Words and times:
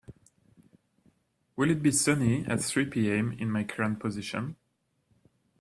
Will 1.55 1.69
it 1.69 1.83
be 1.83 1.91
sunny 1.91 2.43
at 2.47 2.59
three 2.61 2.85
pm 2.87 3.33
in 3.33 3.51
my 3.51 3.63
current 3.63 3.99
position 3.99 4.55